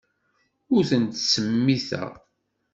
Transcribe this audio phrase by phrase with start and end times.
[0.75, 2.11] Ur ten-ttsemmiteɣ.